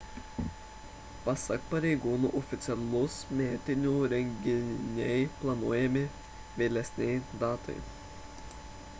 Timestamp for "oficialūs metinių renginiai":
2.39-5.27